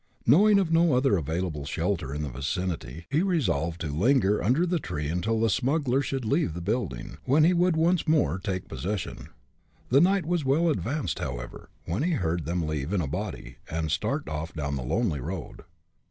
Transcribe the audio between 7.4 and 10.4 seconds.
he would once more take possession. The night